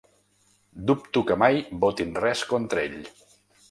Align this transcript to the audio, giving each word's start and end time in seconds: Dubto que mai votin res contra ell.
Dubto 0.89 1.23
que 1.31 1.39
mai 1.43 1.63
votin 1.87 2.19
res 2.27 2.45
contra 2.53 2.89
ell. 2.91 3.03